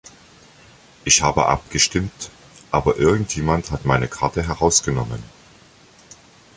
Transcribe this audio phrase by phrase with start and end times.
[1.03, 2.31] Ich habe abgestimmt,
[2.71, 5.21] aber irgend jemand hat meine Karte herausgenommen.